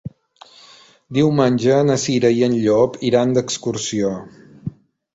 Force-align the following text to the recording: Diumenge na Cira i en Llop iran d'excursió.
Diumenge 1.17 1.77
na 1.91 1.99
Cira 2.05 2.33
i 2.39 2.43
en 2.49 2.57
Llop 2.65 3.01
iran 3.13 3.39
d'excursió. 3.39 4.15